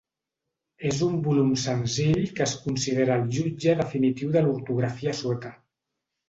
[0.91, 5.55] És un volum senzill que es considera el jutge definitiu de l'ortografia sueca.